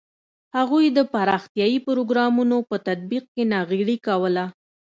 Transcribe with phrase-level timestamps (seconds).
[0.57, 4.45] هغوی د پراختیايي پروګرامونو په تطبیق کې ناغېړي کوله.